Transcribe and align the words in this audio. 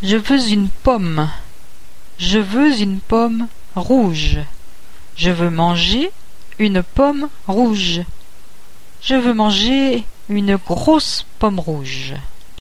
Je 0.00 0.16
veux 0.16 0.48
une 0.50 0.68
pomme. 0.68 1.28
Je 2.18 2.38
veux 2.38 2.80
une 2.80 3.00
pomme 3.00 3.48
rouge. 3.74 4.38
Je 5.16 5.30
veux 5.30 5.50
manger 5.50 6.12
une 6.60 6.84
pomme 6.84 7.28
rouge. 7.48 8.02
Je 9.02 9.16
veux 9.16 9.34
manger 9.34 10.04
une 10.28 10.56
grosse 10.56 11.26
pomme 11.40 11.58
rouge. 11.58 12.14